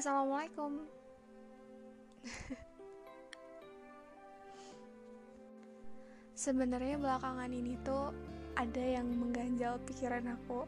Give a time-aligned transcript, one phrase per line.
[0.00, 0.80] Assalamualaikum.
[6.32, 8.08] Sebenarnya belakangan ini tuh
[8.56, 10.64] ada yang mengganjal pikiran aku.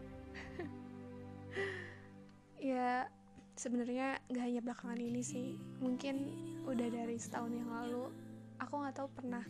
[2.76, 3.08] ya,
[3.56, 5.56] sebenarnya gak hanya belakangan ini sih.
[5.80, 6.28] Mungkin
[6.68, 8.12] udah dari setahun yang lalu.
[8.60, 9.48] Aku nggak tahu pernah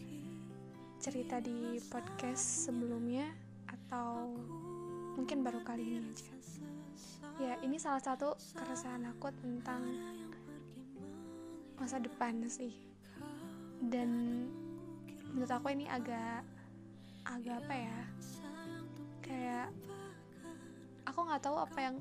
[1.02, 3.34] cerita di podcast sebelumnya
[3.66, 4.30] atau
[5.18, 6.38] mungkin baru kali ini aja.
[7.42, 9.82] Ya, ini salah satu keresahan aku tentang
[11.74, 12.70] masa depan sih.
[13.82, 14.46] Dan
[15.34, 16.46] menurut aku ini agak
[17.26, 17.98] agak apa ya?
[19.26, 19.66] Kayak
[21.02, 21.96] aku nggak tahu apa yang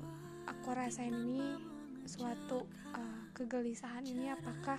[0.46, 1.58] aku rasain ini
[2.06, 2.62] suatu
[2.94, 4.78] uh, kegelisahan ini apakah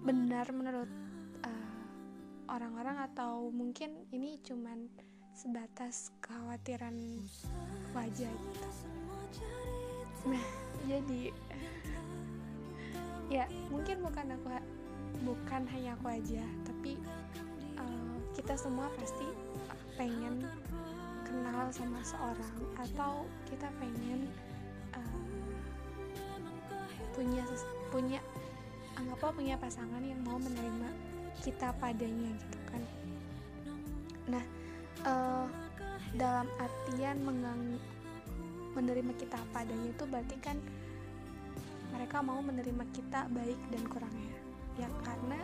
[0.00, 0.88] benar menurut
[1.44, 1.80] uh,
[2.48, 4.88] orang-orang atau mungkin ini cuman
[5.36, 6.96] sebatas kekhawatiran
[7.92, 8.68] wajah gitu
[10.28, 10.44] nah
[10.84, 11.32] jadi
[13.28, 14.48] ya mungkin bukan aku
[15.24, 16.96] bukan hanya aku aja tapi
[17.76, 19.26] uh, kita semua pasti
[19.98, 20.40] pengen
[21.28, 24.30] kenal sama seorang atau kita pengen
[24.96, 25.26] uh,
[27.12, 27.44] punya
[27.92, 28.20] punya
[28.96, 30.90] anggaplah punya pasangan yang mau menerima
[31.38, 32.82] kita padanya gitu kan.
[34.26, 34.44] Nah
[35.06, 35.46] uh,
[36.16, 37.78] dalam artian mengang
[38.78, 40.56] menerima kita padanya itu berarti kan
[41.90, 44.36] mereka mau menerima kita baik dan kurangnya.
[44.78, 45.40] Ya karena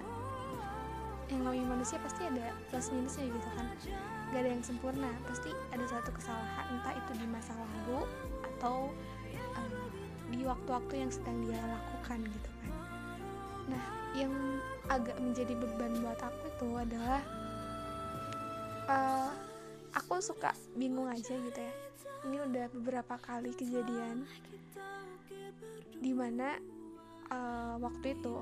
[1.33, 3.67] yang namanya manusia pasti ada plus minusnya gitu kan.
[4.31, 8.07] Gak ada yang sempurna pasti ada suatu kesalahan entah itu di masa lalu
[8.55, 8.95] atau
[9.59, 9.91] um,
[10.31, 12.73] di waktu-waktu yang sedang dia lakukan gitu kan.
[13.75, 14.33] Nah yang
[14.87, 17.21] agak menjadi beban buat aku itu adalah
[18.87, 19.31] uh,
[19.97, 21.75] aku suka bingung aja gitu ya
[22.25, 24.25] ini udah beberapa kali kejadian.
[26.01, 26.57] Di mana
[27.29, 28.37] uh, waktu itu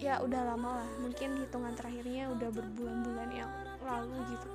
[0.00, 0.90] ya udah lama lah.
[1.00, 3.52] Mungkin hitungan terakhirnya udah berbulan-bulan yang
[3.84, 4.48] lalu gitu.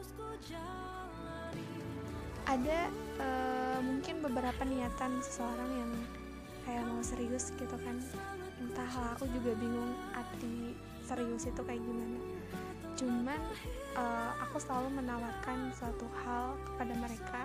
[2.50, 2.90] Ada
[3.22, 5.92] uh, mungkin beberapa niatan seseorang yang
[6.66, 7.98] kayak mau serius gitu kan.
[8.62, 12.20] Entahlah aku juga bingung arti serius itu kayak gimana.
[12.98, 13.40] Cuman
[13.98, 17.42] uh, aku selalu menawarkan suatu hal kepada mereka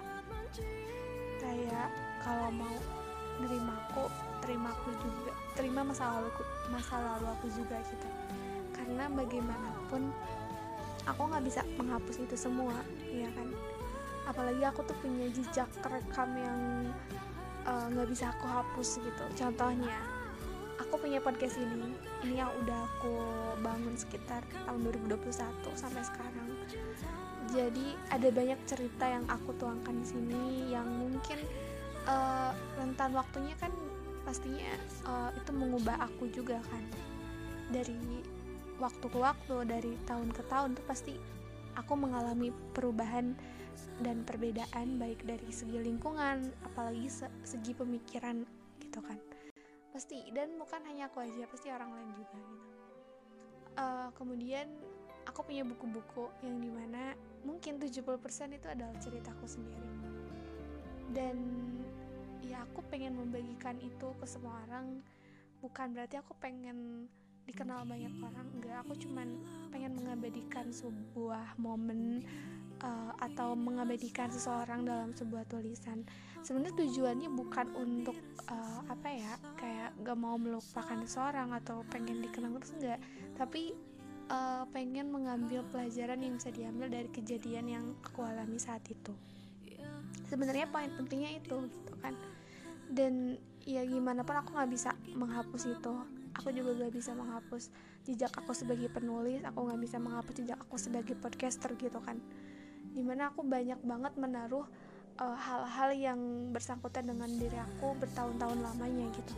[1.43, 1.89] kayak
[2.23, 2.77] kalau mau
[3.43, 4.09] nerima aku
[4.41, 6.31] terima aku juga terima masa lalu
[6.71, 8.09] masa lalu aku juga gitu.
[8.77, 10.13] Karena bagaimanapun
[11.09, 12.77] aku nggak bisa menghapus itu semua
[13.11, 13.49] ya kan?
[14.27, 16.61] Apalagi aku tuh punya jejak rekam yang
[17.67, 19.25] nggak uh, bisa aku hapus gitu.
[19.35, 20.06] Contohnya aku
[21.07, 21.95] punya podcast ini.
[22.27, 23.15] Ini yang udah aku
[23.63, 25.31] bangun sekitar tahun 2021
[25.79, 26.51] sampai sekarang.
[27.55, 30.43] Jadi ada banyak cerita yang aku tuangkan di sini
[30.75, 31.47] yang mungkin
[32.11, 33.71] uh, rentan waktunya kan
[34.27, 34.67] pastinya
[35.07, 36.83] uh, itu mengubah aku juga kan.
[37.71, 38.27] Dari
[38.83, 41.15] waktu ke waktu dari tahun ke tahun tuh pasti
[41.79, 43.39] aku mengalami perubahan
[44.03, 48.43] dan perbedaan baik dari segi lingkungan apalagi se segi pemikiran
[48.83, 49.17] gitu kan
[49.97, 52.69] pasti dan bukan hanya aku aja pasti orang lain juga gitu.
[53.81, 54.69] Uh, kemudian
[55.25, 57.17] aku punya buku-buku yang di mana
[57.49, 58.05] mungkin 70%
[58.53, 59.89] itu adalah ceritaku sendiri.
[61.17, 61.37] Dan
[62.45, 65.01] ya aku pengen membagikan itu ke semua orang.
[65.65, 67.09] Bukan berarti aku pengen
[67.49, 68.85] dikenal banyak orang enggak.
[68.85, 69.41] Aku cuman
[69.73, 72.21] pengen mengabadikan sebuah momen
[72.83, 76.05] uh, atau mengabadikan seseorang dalam sebuah tulisan.
[76.45, 78.17] Sebenarnya tujuannya bukan untuk
[78.49, 83.01] uh, apa ya kayak gak mau melupakan seseorang atau pengen dikenal terus enggak.
[83.37, 83.73] Tapi
[84.31, 89.13] uh, pengen mengambil pelajaran yang bisa diambil dari kejadian yang aku alami saat itu.
[90.27, 92.15] Sebenarnya poin pentingnya itu gitu kan.
[92.87, 95.95] Dan ya gimana pun aku nggak bisa menghapus itu.
[96.37, 97.73] Aku juga gak bisa menghapus
[98.07, 102.23] jejak aku sebagai penulis aku nggak bisa menghapus jejak aku sebagai podcaster gitu kan
[102.97, 104.65] di mana aku banyak banget menaruh
[105.21, 106.21] hal-hal uh, yang
[106.53, 109.33] bersangkutan dengan diri aku bertahun-tahun lamanya gitu.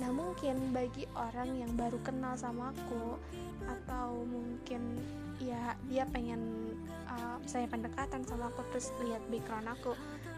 [0.00, 3.16] Nah mungkin bagi orang yang baru kenal sama aku
[3.64, 5.00] atau mungkin
[5.40, 6.72] ya dia pengen
[7.08, 9.92] uh, saya pendekatan sama aku terus lihat background aku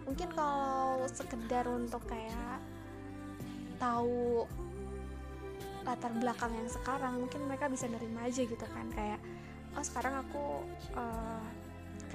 [0.06, 2.58] mungkin kalau sekedar untuk kayak
[3.76, 4.46] tahu
[5.86, 9.20] latar belakang yang sekarang mungkin mereka bisa nerima aja gitu kan kayak
[9.78, 10.64] oh sekarang aku
[10.98, 11.46] uh,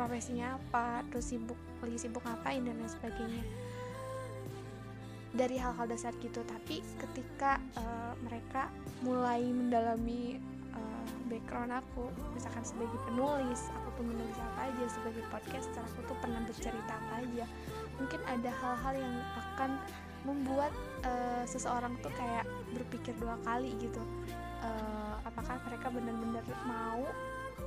[0.01, 3.45] profesinya apa terus sibuk lagi sibuk ngapain dan lain sebagainya.
[5.31, 6.41] Dari hal-hal dasar gitu.
[6.41, 8.73] Tapi ketika uh, mereka
[9.05, 10.41] mulai mendalami
[10.73, 16.17] uh, background aku misalkan sebagai penulis aku tuh menulis apa aja sebagai podcaster aku tuh
[16.17, 17.45] pernah bercerita apa aja.
[18.01, 19.71] Mungkin ada hal-hal yang akan
[20.25, 20.73] membuat
[21.05, 24.01] uh, seseorang tuh kayak berpikir dua kali gitu.
[24.61, 27.01] Uh, apakah mereka benar-benar mau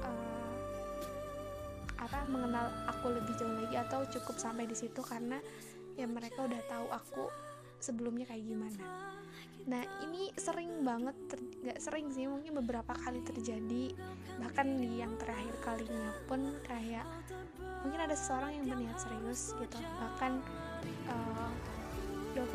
[0.02, 0.54] uh,
[2.04, 5.40] apa mengenal aku lebih jauh lagi atau cukup sampai di situ karena
[5.94, 7.24] ya mereka udah tahu aku
[7.80, 8.84] sebelumnya kayak gimana.
[9.64, 11.16] Nah ini sering banget
[11.64, 13.96] nggak sering sih mungkin beberapa kali terjadi.
[14.40, 17.06] Bahkan di yang terakhir kalinya pun kayak
[17.84, 19.78] mungkin ada seseorang yang berniat serius gitu.
[19.80, 20.32] Bahkan
[21.08, 21.50] uh,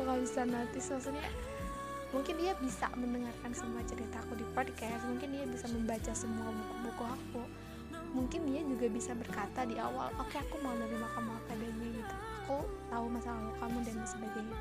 [0.08, 1.28] nggak bisa notice maksudnya
[2.10, 7.04] mungkin dia bisa mendengarkan semua cerita aku di podcast mungkin dia bisa membaca semua buku-buku
[7.06, 7.42] aku
[8.10, 11.88] mungkin dia juga bisa berkata di awal oke okay, aku mau menerima kamu apa adanya
[11.94, 12.14] gitu.
[12.42, 12.56] Aku
[12.90, 14.58] tahu masa lalu kamu dan sebagainya.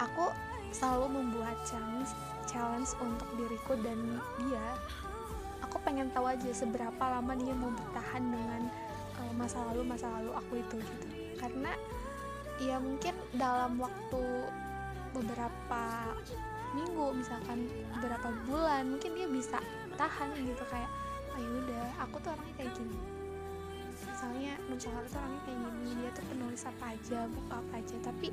[0.00, 0.24] Aku
[0.72, 2.12] selalu membuat challenge
[2.48, 3.98] challenge untuk diriku dan
[4.40, 4.66] dia.
[5.68, 8.62] Aku pengen tahu aja seberapa lama dia mau bertahan dengan
[9.20, 11.06] uh, masa lalu masa lalu aku itu gitu.
[11.36, 11.76] Karena
[12.60, 14.24] ya mungkin dalam waktu
[15.12, 15.84] beberapa
[16.70, 17.66] minggu misalkan
[17.98, 19.58] beberapa bulan mungkin dia bisa
[19.98, 20.90] tahan gitu kayak
[21.36, 22.98] oh, udah aku tuh orangnya kayak gini.
[24.00, 27.96] Misalnya Nusantara tuh orangnya kayak gini dia tuh penulis apa aja buku apa aja.
[28.04, 28.28] Tapi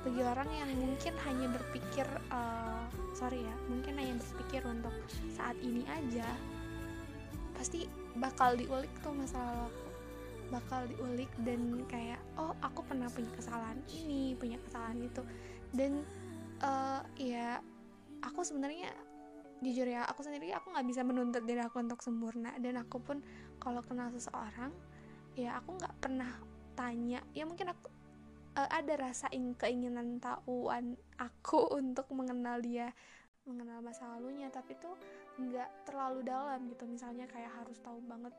[0.00, 4.94] bagi orang yang mungkin hanya berpikir uh, sorry ya mungkin hanya berpikir untuk
[5.28, 6.24] saat ini aja
[7.52, 7.84] pasti
[8.16, 9.90] bakal diulik tuh masalah aku
[10.50, 15.22] bakal diulik dan kayak oh aku pernah punya kesalahan ini punya kesalahan itu.
[15.70, 16.02] Dan
[16.64, 17.62] uh, ya
[18.24, 18.90] aku sebenarnya
[19.60, 22.56] jujur ya aku sendiri aku nggak bisa menuntut diri aku untuk sempurna.
[22.56, 23.20] Dan aku pun
[23.60, 24.72] kalau kenal seseorang
[25.36, 26.32] ya aku nggak pernah
[26.74, 27.20] tanya.
[27.36, 27.86] Ya mungkin aku
[28.56, 32.90] uh, ada rasa ing keinginan tahuan aku untuk mengenal dia
[33.44, 34.48] mengenal masa lalunya.
[34.48, 34.96] Tapi tuh
[35.36, 36.88] nggak terlalu dalam gitu.
[36.88, 38.32] Misalnya kayak harus tahu banget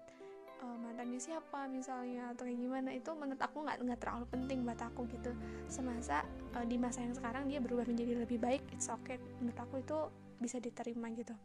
[0.65, 2.89] uh, mantannya siapa misalnya atau kayak gimana.
[2.97, 5.37] Itu menurut aku nggak nggak terlalu penting buat aku gitu.
[5.69, 6.25] Semasa
[6.57, 9.21] uh, di masa yang sekarang dia berubah menjadi lebih baik it's okay.
[9.37, 9.99] Menurut aku itu
[10.41, 11.37] bisa diterima gitu.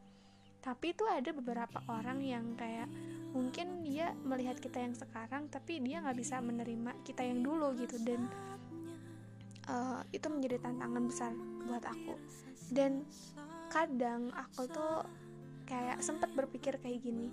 [0.65, 2.91] Tapi itu ada beberapa orang yang kayak
[3.31, 8.01] mungkin dia melihat kita yang sekarang tapi dia nggak bisa menerima kita yang dulu gitu.
[8.03, 8.27] Dan
[9.71, 11.33] uh, itu menjadi tantangan besar
[11.69, 12.17] buat aku.
[12.73, 13.07] Dan
[13.71, 15.05] kadang aku tuh
[15.69, 17.31] kayak sempat berpikir kayak gini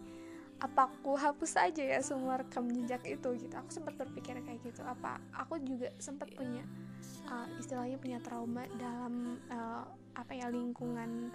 [0.63, 3.29] apa aku hapus aja ya semua rekam jejak itu?
[3.35, 3.51] Gitu.
[3.51, 4.79] Aku sempat berpikir kayak gitu.
[4.87, 6.63] Apa aku juga sempat punya
[7.27, 9.83] uh, istilahnya punya trauma dalam uh,
[10.13, 11.33] apa ya lingkungan.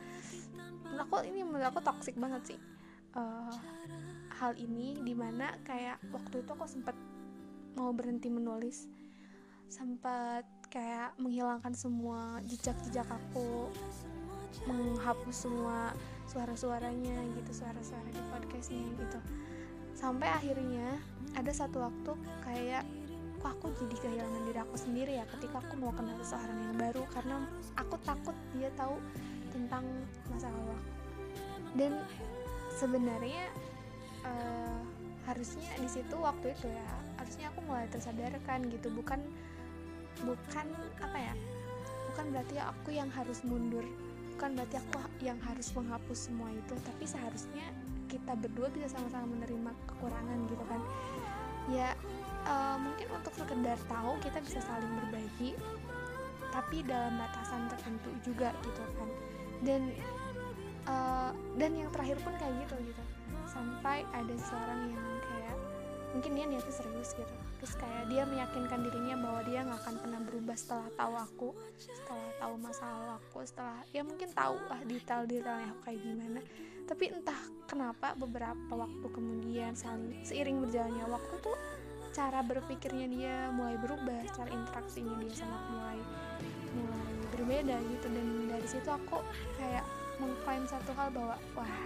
[0.85, 2.61] Menurut aku ini menurut aku toxic banget sih.
[3.17, 3.55] Uh,
[4.39, 6.95] hal ini di mana kayak waktu itu aku sempat
[7.75, 8.87] mau berhenti menulis.
[9.69, 13.69] Sempat kayak menghilangkan semua jejak-jejak aku.
[14.65, 15.93] Menghapus semua
[16.29, 19.19] suara-suaranya gitu suara-suara di podcastnya gitu.
[19.97, 20.99] Sampai akhirnya
[21.35, 22.13] ada satu waktu
[22.47, 22.85] kayak
[23.39, 27.03] kok aku jadi kehilangan diri aku sendiri ya ketika aku mau kenal seseorang yang baru
[27.15, 27.37] karena
[27.79, 28.99] aku takut dia tahu
[29.55, 29.85] tentang
[30.29, 30.91] masa lalu aku.
[31.79, 31.93] Dan
[32.75, 33.45] sebenarnya
[34.27, 34.81] uh,
[35.29, 36.89] harusnya di situ waktu itu ya
[37.21, 38.89] harusnya aku mulai tersadarkan gitu.
[38.91, 39.21] Bukan
[40.19, 40.67] bukan
[40.99, 41.35] apa ya
[42.11, 43.87] bukan berarti aku yang harus mundur
[44.35, 47.71] bukan berarti aku yang harus menghapus semua itu tapi seharusnya
[48.11, 50.81] kita berdua bisa sama-sama menerima kekurangan gitu kan.
[51.69, 51.93] Ya
[52.49, 55.53] uh, mungkin untuk sekedar tahu kita bisa saling berbagi
[56.49, 59.11] tapi dalam batasan tertentu juga gitu kan.
[59.63, 59.83] Dan
[60.89, 61.31] uh,
[61.61, 63.03] dan yang terakhir pun kayak gitu gitu.
[63.47, 65.57] Sampai ada seorang yang kayak
[66.17, 67.35] mungkin dia niatnya serius gitu.
[67.59, 72.31] Terus kayak dia meyakinkan dirinya bahwa dia nggak akan pernah berubah setelah tahu aku setelah
[72.39, 76.41] tahu masalah aku setelah ya mungkin tahu lah detail-detailnya aku kayak gimana.
[76.89, 79.77] Tapi entah kenapa beberapa waktu kemudian
[80.25, 81.59] seiring berjalannya waktu tuh
[82.13, 85.99] cara berpikirnya dia mulai berubah cara interaksinya dia sangat mulai
[86.75, 88.07] mulai berbeda gitu.
[88.11, 89.23] Dan dari situ aku
[89.61, 89.85] kayak
[90.19, 91.77] mengklaim satu hal bahwa wah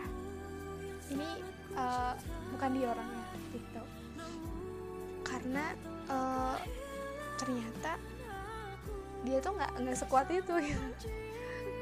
[1.13, 1.29] ini
[1.77, 2.17] uh,
[2.57, 3.83] bukan dia orangnya gitu.
[5.27, 5.65] Karena
[6.09, 6.57] uh,
[7.37, 8.01] ternyata
[9.23, 10.89] dia tuh nggak nggak sekuat itu gitu.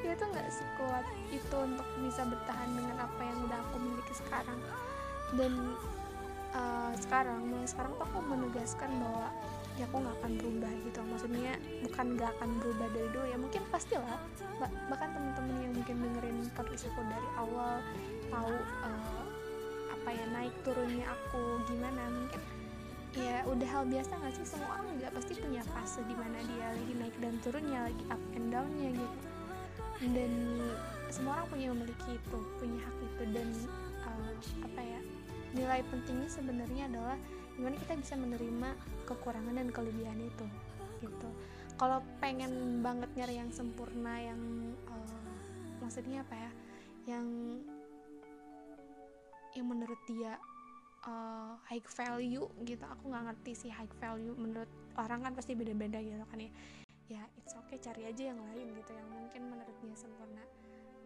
[0.00, 4.60] Dia tuh nggak sekuat itu untuk bisa bertahan dengan apa yang udah aku miliki sekarang.
[5.36, 5.76] Dan
[6.54, 9.28] uh, sekarang mulai sekarang tuh aku menegaskan bahwa
[9.78, 11.00] ya aku nggak akan berubah gitu.
[11.06, 11.52] Maksudnya
[11.86, 14.18] bukan nggak akan berubah dari dulu ya mungkin pastilah.
[14.58, 17.72] Bah bahkan temen-temen yang mungkin dengerin podcast aku dari awal
[18.28, 18.54] tahu
[18.84, 19.24] uh,
[19.90, 22.40] apa ya naik turunnya aku gimana mungkin
[23.10, 24.46] ya udah hal biasa nggak sih?
[24.46, 28.22] Semua orang juga pasti punya fase di mana dia lagi naik dan turunnya lagi up
[28.36, 29.28] and downnya gitu.
[30.00, 30.32] Dan
[31.12, 33.48] semua orang punya memiliki itu punya hak itu dan
[34.06, 34.32] uh,
[34.64, 35.00] apa ya
[35.54, 37.18] nilai pentingnya sebenarnya adalah
[37.58, 38.70] gimana kita bisa menerima
[39.04, 40.46] kekurangan dan kelebihan itu
[41.02, 41.28] gitu.
[41.80, 44.40] Kalau pengen banget nyari yang sempurna yang
[44.88, 45.32] uh,
[45.80, 46.50] maksudnya apa ya
[47.16, 47.26] yang
[49.56, 50.38] yang menurut dia
[51.08, 54.68] uh, high value gitu aku nggak ngerti sih high value menurut
[55.00, 56.52] orang kan pasti beda-beda gitu kan ya.
[57.10, 60.44] Ya it's okay cari aja yang lain gitu yang mungkin menurut dia sempurna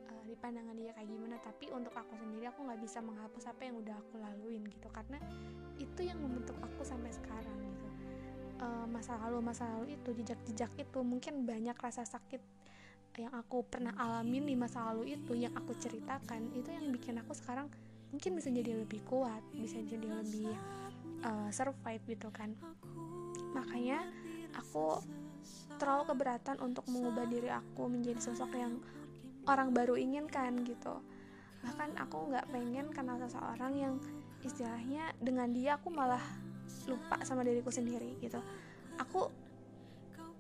[0.09, 1.37] uh, di pandangan dia kayak gimana.
[1.41, 4.89] Tapi untuk aku sendiri aku nggak bisa menghapus apa yang udah aku laluin gitu.
[4.93, 5.19] Karena
[5.81, 7.87] itu yang membentuk aku sampai sekarang gitu.
[8.63, 12.39] Uh, masa lalu masa lalu itu jejak-jejak itu mungkin banyak rasa sakit
[13.15, 17.31] yang aku pernah alamin di masa lalu itu yang aku ceritakan itu yang bikin aku
[17.31, 17.71] sekarang
[18.11, 20.51] mungkin bisa jadi lebih kuat bisa jadi lebih
[21.23, 22.55] uh, survive gitu kan.
[23.55, 24.03] Makanya
[24.55, 25.03] aku
[25.79, 28.79] terlalu keberatan untuk mengubah diri aku menjadi sosok yang
[29.49, 31.01] orang baru inginkan gitu.
[31.65, 33.95] Bahkan aku nggak pengen kenal seseorang yang
[34.45, 36.21] istilahnya dengan dia aku malah
[36.85, 38.41] lupa sama diriku sendiri gitu.
[39.01, 39.33] Aku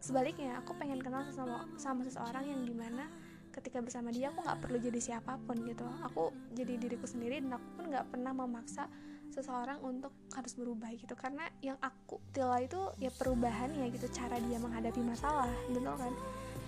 [0.04, 3.08] sebaliknya aku pengen kenal sama sama seseorang yang di mana
[3.54, 5.86] ketika bersama dia aku nggak perlu jadi siapa pun gitu.
[6.04, 8.90] Aku jadi diriku sendiri dan aku pun nggak pernah memaksa
[9.32, 11.16] seseorang untuk harus berubah gitu.
[11.16, 16.12] Karena yang aku tila itu ya perubahan ya gitu cara dia menghadapi masalah betul kan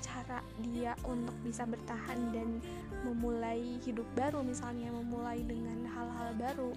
[0.02, 2.60] cara dia untuk bisa bertahan dan
[3.04, 6.70] memulai hidup baru misalnya memulai dengan hal-hal baru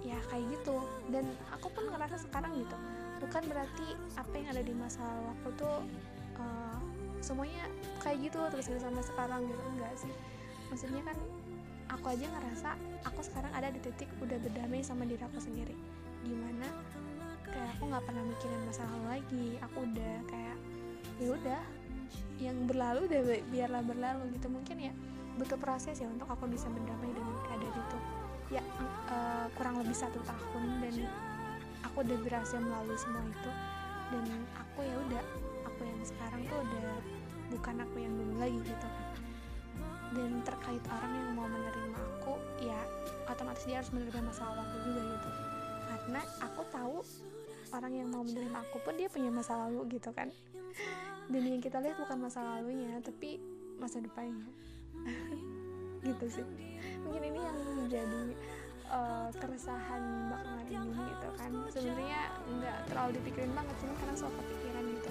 [0.00, 0.80] ya kayak gitu.
[1.12, 2.76] Dan aku pun ngerasa sekarang gitu
[3.20, 5.76] bukan berarti apa yang ada di masa lalu aku tuh
[6.40, 6.80] uh,
[7.20, 7.68] semuanya
[8.00, 10.12] kayak gitu terus gitu sampai sekarang gitu enggak sih.
[10.72, 11.16] Maksudnya kan
[11.92, 12.70] aku aja ngerasa
[13.04, 15.76] aku sekarang ada di titik udah berdamai sama diri aku sendiri.
[16.24, 16.68] Di mana
[17.44, 20.56] kayak aku nggak pernah mikirin masa lalu lagi aku udah kayak
[21.20, 21.62] ya udah
[22.40, 23.20] yang berlalu udah
[23.52, 24.48] biarlah berlalu gitu.
[24.48, 24.92] Mungkin ya
[25.36, 27.98] butuh proses ya untuk aku bisa berdamai dengan keadaan itu.
[28.58, 28.62] Ya
[29.12, 30.94] uh, kurang lebih satu tahun dan
[31.86, 33.50] aku udah berhasil melalui semua itu.
[34.10, 34.26] Dan
[34.58, 35.22] aku ya udah
[35.68, 36.88] aku yang sekarang tuh udah
[37.54, 39.06] bukan aku yang dulu lagi gitu kan.
[40.10, 42.80] Dan terkait orang yang mau menerima aku ya
[43.30, 45.30] otomatis dia harus menerima masa lalu aku juga gitu.
[45.86, 46.96] Karena aku tahu
[47.70, 50.26] orang yang mau menerima aku pun dia punya masa lalu gitu kan
[51.30, 53.38] dan yang kita lihat bukan masa lalunya tapi
[53.78, 54.46] masa depannya.
[56.06, 56.46] Gitu sih.
[57.06, 58.22] Mungkin ini yang menjadi
[58.90, 61.50] uh, keresahan belakangan ini gitu kan.
[61.68, 65.10] Sebenarnya nggak terlalu dipikirin banget cuma karena soal kepikiran gitu.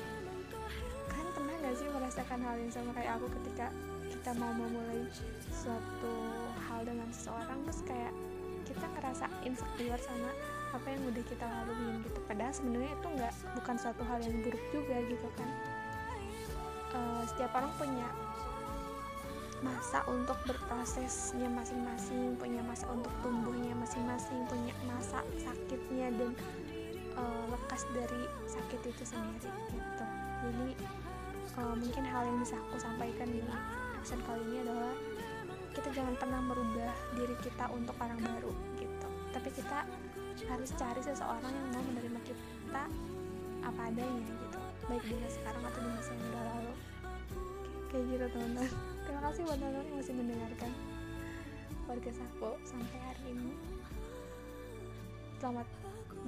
[1.59, 3.69] Gak sih merasakan hal yang sama kayak aku ketika
[4.09, 5.05] kita mau memulai
[5.53, 6.13] suatu
[6.65, 8.09] hal dengan seseorang terus kayak
[8.65, 10.33] kita ngerasa insecure sama
[10.73, 12.19] apa yang udah kita laluin gitu.
[12.25, 15.49] Padahal sebenarnya itu nggak bukan suatu hal yang buruk juga gitu kan
[16.93, 18.07] uh, setiap orang punya
[19.59, 26.31] masa untuk berprosesnya masing-masing punya masa untuk tumbuhnya masing-masing punya masa sakitnya dan
[27.19, 30.05] uh, lekas dari sakit itu sendiri gitu.
[30.47, 30.69] Jadi
[31.59, 33.43] uh, mungkin hal yang bisa aku sampaikan di
[33.99, 34.95] episode kali ini adalah
[35.75, 39.07] kita jangan pernah merubah diri kita untuk orang baru gitu.
[39.35, 39.83] Tapi kita
[40.47, 42.83] harus cari seseorang yang mau menerima kita
[43.59, 44.59] apa adanya gitu.
[44.87, 46.73] Baik di sekarang atau di masa yang udah lalu
[47.89, 48.69] kayak gitu teman-teman.
[49.05, 50.71] Terima kasih buat teman-teman yang masih mendengarkan
[51.89, 53.53] podcast aku sampai hari ini.
[55.41, 55.67] Selamat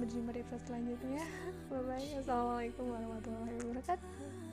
[0.00, 1.22] berjumpa di episode selanjutnya.
[1.70, 4.51] Bye bye assalamualaikum warahmatullahi wabarakatuh